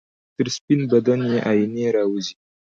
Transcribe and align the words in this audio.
تر 0.35 0.47
سپین 0.55 0.81
بدن 0.91 1.19
یې 1.31 1.37
آئینې 1.49 1.85
راوځي 1.95 2.33